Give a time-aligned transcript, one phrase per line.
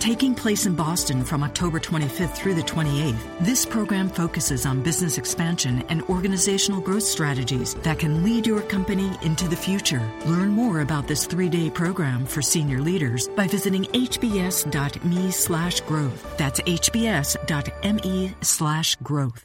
[0.00, 5.18] Taking place in Boston from October 25th through the 28th, this program focuses on business
[5.18, 10.10] expansion and organizational growth strategies that can lead your company into the future.
[10.24, 16.38] Learn more about this three-day program for senior leaders by visiting hbs.me slash growth.
[16.38, 19.44] That's hbs.me slash growth.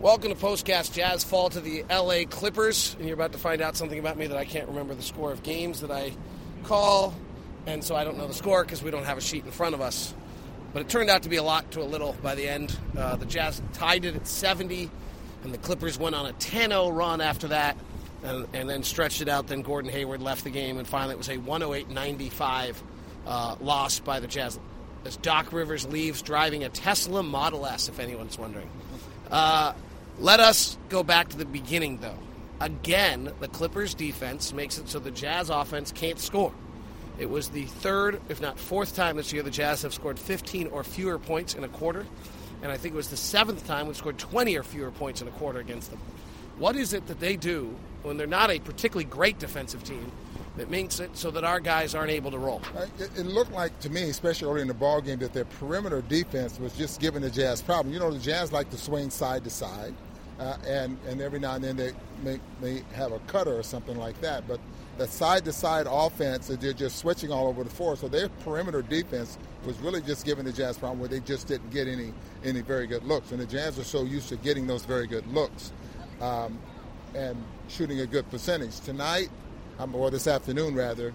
[0.00, 3.76] Welcome to Postcast Jazz fall to the LA Clippers, and you're about to find out
[3.76, 6.16] something about me that I can't remember the score of games that I
[6.64, 7.14] call
[7.66, 9.74] and so I don't know the score because we don't have a sheet in front
[9.74, 10.14] of us.
[10.72, 12.76] But it turned out to be a lot to a little by the end.
[12.96, 14.90] Uh, the Jazz tied it at 70,
[15.44, 17.76] and the Clippers went on a 10 0 run after that,
[18.22, 19.48] and, and, then stretched it out.
[19.48, 22.82] Then Gordon Hayward left the game, and finally it was a 108 95
[23.26, 24.58] uh, loss by the Jazz
[25.04, 28.70] as Doc Rivers leaves driving a Tesla Model S, if anyone's wondering.
[29.30, 29.72] Uh,
[30.18, 32.18] let us go back to the beginning, though.
[32.60, 36.52] Again, the Clippers defense makes it so the Jazz offense can't score.
[37.18, 40.68] It was the third, if not fourth time this year the Jazz have scored 15
[40.68, 42.06] or fewer points in a quarter.
[42.62, 45.28] And I think it was the seventh time we've scored 20 or fewer points in
[45.28, 46.00] a quarter against them.
[46.58, 50.12] What is it that they do when they're not a particularly great defensive team
[50.56, 52.60] that makes it so that our guys aren't able to roll?
[52.98, 56.60] It, looked like to me, especially early in the ball game, that their perimeter defense
[56.60, 57.92] was just giving the Jazz problem.
[57.92, 59.94] You know, the Jazz like to swing side to side,
[60.38, 63.96] uh, and and every now and then they may, may have a cutter or something
[63.96, 64.46] like that.
[64.48, 64.60] But
[64.98, 67.96] the side to side offense they're just switching all over the floor.
[67.96, 71.70] So their perimeter defense was really just giving the Jazz problem where they just didn't
[71.70, 72.12] get any
[72.44, 73.32] any very good looks.
[73.32, 75.72] And the Jazz are so used to getting those very good looks
[76.20, 76.58] um,
[77.14, 77.36] and
[77.68, 78.80] shooting a good percentage.
[78.80, 79.30] Tonight,
[79.78, 81.12] um, or this afternoon rather.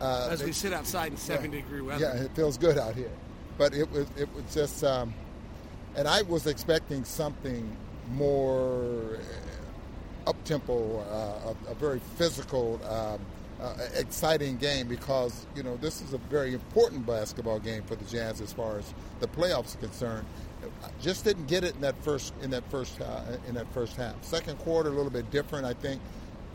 [0.00, 2.04] Uh, As they, we sit outside in 70 yeah, degree weather.
[2.04, 3.10] Yeah, it feels good out here.
[3.58, 5.14] But it was it was just, um,
[5.94, 7.76] and I was expecting something
[8.10, 9.18] more
[10.26, 13.18] up tempo, uh, a, a, very physical, um,
[13.60, 18.04] uh, exciting game because you know this is a very important basketball game for the
[18.04, 20.26] Jazz as far as the playoffs are concerned.
[20.84, 23.96] I Just didn't get it in that first in that first uh, in that first
[23.96, 24.22] half.
[24.24, 25.64] Second quarter a little bit different.
[25.64, 26.00] I think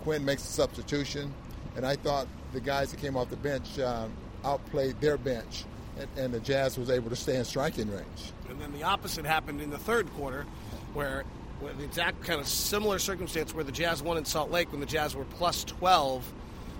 [0.03, 1.33] Quin makes a substitution,
[1.75, 4.11] and I thought the guys that came off the bench um,
[4.43, 5.65] outplayed their bench,
[5.99, 8.31] and, and the Jazz was able to stay in striking range.
[8.49, 10.45] And then the opposite happened in the third quarter,
[10.93, 11.23] where
[11.61, 14.85] the exact kind of similar circumstance where the Jazz won in Salt Lake when the
[14.85, 16.33] Jazz were plus 12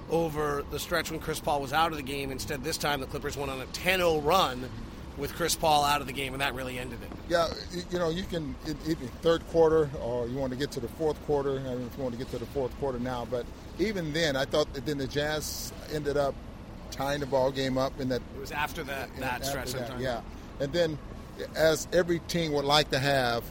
[0.09, 2.31] over the stretch when Chris Paul was out of the game.
[2.31, 4.69] Instead, this time the Clippers went on a 10 0 run
[5.17, 7.09] with Chris Paul out of the game, and that really ended it.
[7.27, 7.47] Yeah,
[7.89, 8.55] you know, you can,
[8.87, 11.97] even third quarter, or you want to get to the fourth quarter, I mean, if
[11.97, 13.45] you want to get to the fourth quarter now, but
[13.79, 16.35] even then, I thought that then the Jazz ended up
[16.91, 18.21] tying the ball game up in that.
[18.35, 19.73] It was after that, that stretch.
[19.73, 20.21] That, yeah.
[20.59, 20.97] And then,
[21.55, 23.43] as every team would like to have,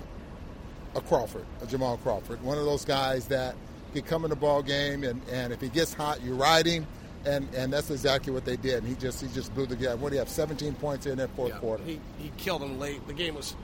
[0.96, 3.54] a Crawford, a Jamal Crawford, one of those guys that
[3.92, 6.86] can come in the ball game and, and if he gets hot, you ride him.
[7.24, 8.84] And, and that's exactly what they did.
[8.84, 10.00] And he just he just blew the game.
[10.00, 10.28] What do you have?
[10.28, 11.82] 17 points in that fourth yeah, quarter.
[11.82, 13.04] He, he killed them late.
[13.08, 13.56] The game was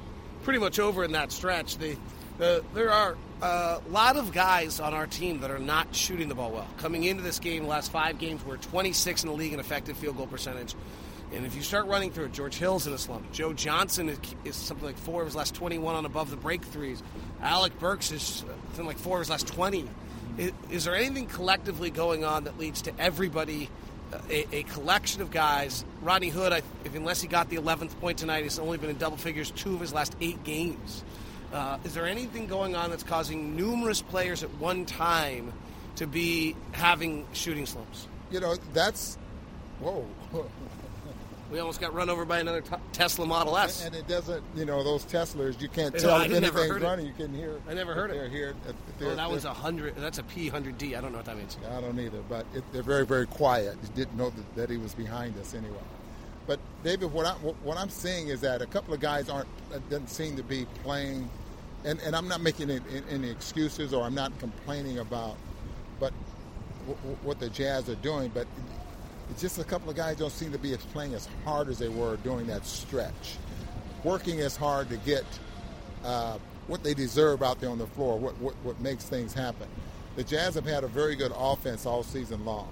[0.42, 1.78] pretty much over in that stretch.
[1.78, 1.96] The,
[2.38, 6.34] the, there are a lot of guys on our team that are not shooting the
[6.34, 6.66] ball well.
[6.78, 9.96] Coming into this game, the last five games, we're 26 in the league in effective
[9.96, 10.74] field goal percentage.
[11.34, 13.30] And if you start running through it, George Hill's in a slump.
[13.32, 16.62] Joe Johnson is, is something like four of his last 21 on above the break
[16.62, 17.02] threes.
[17.40, 19.88] Alec Burks is something like four of his last 20.
[20.36, 23.70] Is, is there anything collectively going on that leads to everybody,
[24.12, 25.86] uh, a, a collection of guys?
[26.02, 28.98] Rodney Hood, I, if, unless he got the 11th point tonight, he's only been in
[28.98, 31.02] double figures two of his last eight games.
[31.50, 35.52] Uh, is there anything going on that's causing numerous players at one time
[35.96, 38.06] to be having shooting slumps?
[38.30, 39.16] You know, that's
[39.80, 40.06] whoa.
[41.52, 43.84] We almost got run over by another t- Tesla Model S.
[43.84, 47.06] And, and, it doesn't, you know, those Teslas, you can't tell if anything's running.
[47.06, 47.60] You can hear.
[47.68, 48.14] I never heard it.
[48.14, 48.54] They're here.
[48.98, 49.94] They're, oh, that was a hundred.
[49.96, 50.96] That's a P hundred D.
[50.96, 51.58] I don't know what that means.
[51.70, 53.76] I don't either, but it, they're very, very quiet.
[53.82, 55.76] You didn't know that, that, he was behind us anyway.
[56.46, 59.78] But David, what I what I'm seeing is that a couple of guys aren't uh,
[59.90, 61.28] doesn't seem to be playing,
[61.84, 65.36] and, and I'm not making any, any excuses or I'm not complaining about,
[66.00, 66.14] but
[67.22, 68.30] what the Jazz are doing.
[68.32, 68.46] But
[69.30, 71.88] it's just a couple of guys don't seem to be playing as hard as they
[71.88, 73.36] were during that stretch,
[74.04, 75.24] working as hard to get
[76.04, 79.66] uh, what they deserve out there on the floor, what, what, what makes things happen.
[80.16, 82.68] The Jazz have had a very good offense all season long,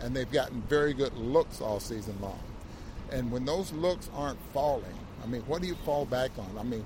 [0.00, 2.40] and they've gotten very good looks all season long.
[3.10, 4.84] And when those looks aren't falling,
[5.22, 6.58] I mean, what do you fall back on?
[6.58, 6.80] I mean,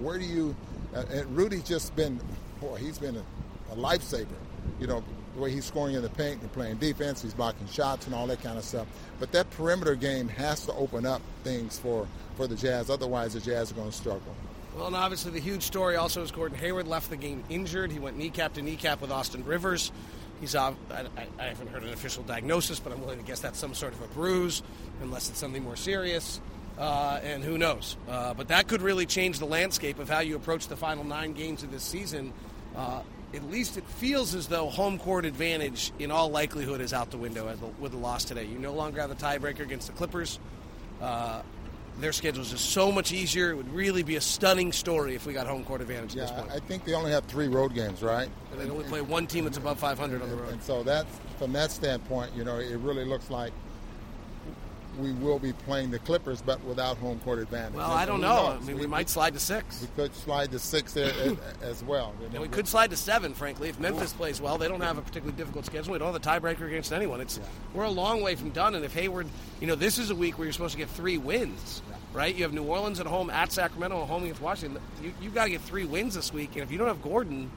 [0.00, 0.54] where do you?
[0.94, 2.20] Uh, and Rudy's just been,
[2.60, 4.26] boy, he's been a, a lifesaver.
[4.78, 5.04] You know,
[5.38, 7.22] the way he's scoring in the paint and playing defense.
[7.22, 8.86] He's blocking shots and all that kind of stuff.
[9.20, 12.06] But that perimeter game has to open up things for,
[12.36, 12.90] for the Jazz.
[12.90, 14.34] Otherwise, the Jazz are going to struggle.
[14.76, 17.90] Well, and obviously the huge story also is Gordon Hayward left the game injured.
[17.92, 19.92] He went kneecap to kneecap with Austin Rivers.
[20.40, 23.74] He's I, I, haven't heard an official diagnosis, but I'm willing to guess that's some
[23.74, 24.62] sort of a bruise,
[25.02, 26.40] unless it's something more serious.
[26.78, 27.96] Uh, and who knows?
[28.08, 31.32] Uh, but that could really change the landscape of how you approach the final nine
[31.32, 32.32] games of this season.
[32.76, 33.02] Uh,
[33.34, 37.18] at least it feels as though home court advantage, in all likelihood, is out the
[37.18, 38.44] window with the loss today.
[38.44, 40.38] You no longer have the tiebreaker against the Clippers.
[41.00, 41.42] Uh,
[42.00, 43.50] their schedule is just so much easier.
[43.50, 46.28] It would really be a stunning story if we got home court advantage yeah, at
[46.28, 46.52] this point.
[46.52, 48.28] I think they only have three road games, right?
[48.52, 50.52] And they only play one team that's above 500 on the road.
[50.52, 53.52] And so that's from that standpoint, you know, it really looks like
[54.98, 57.74] we will be playing the Clippers, but without home court advantage.
[57.74, 58.58] Well, I don't know.
[58.60, 59.82] I mean, we, we, might slide to six.
[59.82, 61.12] We could slide to six there
[61.62, 62.14] as well.
[62.20, 62.32] You know?
[62.34, 64.58] And we could slide to seven, frankly, if Memphis plays well.
[64.58, 65.92] They don't have a particularly difficult schedule.
[65.92, 67.20] We don't have a tiebreaker against anyone.
[67.20, 67.44] It's yeah.
[67.74, 68.74] we're a long way from done.
[68.74, 69.28] And if Hayward,
[69.60, 71.82] you know, this is a week where you're supposed to get three wins.
[71.88, 72.34] Yeah right?
[72.34, 74.82] You have New Orleans at home, at Sacramento, at home against Washington.
[75.02, 77.50] You, you've got to get three wins this week, and if you don't have Gordon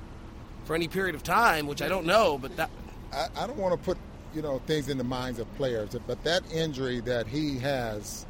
[0.66, 2.70] for any period of time, which I don't know, but that
[3.12, 3.98] I, I don't want to put
[4.34, 8.26] you know things in the minds of players, but that injury that he has,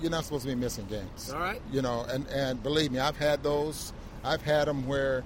[0.00, 1.32] you're not supposed to be missing games.
[1.32, 1.60] All right.
[1.70, 3.92] You know, and and believe me, I've had those.
[4.24, 5.24] I've had them where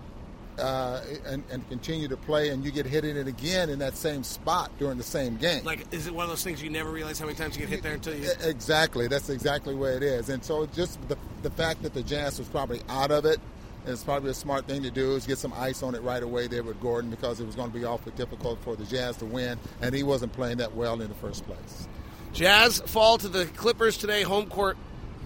[0.59, 3.97] uh, and, and, continue to play, and you get hit in it again in that
[3.97, 5.65] same spot during the same game.
[5.65, 7.69] Like, is it one of those things you never realize how many times you get
[7.69, 8.31] hit there until you?
[8.43, 9.07] Exactly.
[9.07, 10.29] That's exactly where it is.
[10.29, 13.39] And so, just the the fact that the Jazz was probably out of it.
[13.87, 16.49] It's probably a smart thing to do is get some ice on it right away
[16.49, 19.25] there with Gordon because it was going to be awfully difficult for the Jazz to
[19.25, 21.87] win, and he wasn't playing that well in the first place.
[22.33, 24.77] Jazz fall to the Clippers today, home court.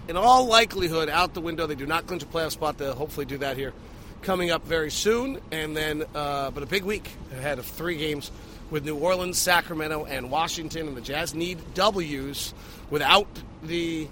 [0.07, 1.67] In all likelihood, out the window.
[1.67, 2.77] They do not clinch a playoff spot.
[2.77, 3.73] They'll hopefully do that here
[4.21, 8.31] coming up very soon, and then uh, but a big week ahead of three games
[8.69, 12.53] with New Orleans, Sacramento, and Washington, and the Jazz need W's
[12.89, 13.27] without
[13.63, 14.07] the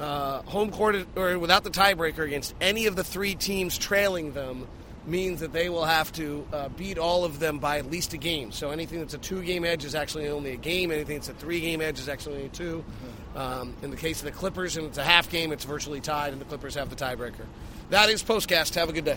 [0.00, 4.66] uh, home court or without the tiebreaker against any of the three teams trailing them
[5.06, 8.16] means that they will have to uh, beat all of them by at least a
[8.16, 8.52] game.
[8.52, 10.90] So anything that's a two-game edge is actually only a game.
[10.90, 12.84] Anything that's a three-game edge is actually only two.
[13.34, 16.32] Um, in the case of the Clippers, and it's a half game, it's virtually tied,
[16.32, 17.46] and the Clippers have the tiebreaker.
[17.90, 18.74] That is Postcast.
[18.74, 19.16] Have a good day.